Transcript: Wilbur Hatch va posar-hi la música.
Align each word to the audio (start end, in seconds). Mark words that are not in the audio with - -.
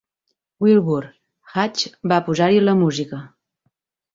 Wilbur 0.65 1.01
Hatch 1.53 1.85
va 2.13 2.19
posar-hi 2.31 2.59
la 2.65 2.75
música. 2.83 3.21